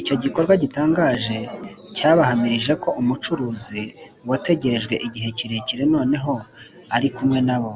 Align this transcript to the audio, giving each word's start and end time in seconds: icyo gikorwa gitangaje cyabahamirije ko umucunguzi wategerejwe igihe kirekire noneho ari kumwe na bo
icyo 0.00 0.14
gikorwa 0.22 0.54
gitangaje 0.62 1.36
cyabahamirije 1.96 2.72
ko 2.82 2.88
umucunguzi 3.00 3.82
wategerejwe 4.28 4.94
igihe 5.06 5.28
kirekire 5.38 5.82
noneho 5.94 6.32
ari 6.96 7.08
kumwe 7.16 7.40
na 7.48 7.58
bo 7.62 7.72